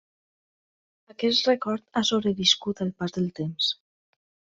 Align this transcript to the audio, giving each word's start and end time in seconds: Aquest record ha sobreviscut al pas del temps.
Aquest 1.13 1.49
record 1.49 1.85
ha 1.93 2.03
sobreviscut 2.09 2.81
al 2.87 2.91
pas 3.03 3.15
del 3.19 3.29
temps. 3.41 3.69